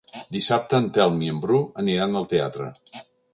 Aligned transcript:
Dissabte 0.35 0.79
en 0.83 0.87
Telm 0.95 1.21
i 1.25 1.29
en 1.33 1.41
Bru 1.43 1.59
aniran 1.85 2.21
al 2.23 2.27
teatre. 2.33 2.73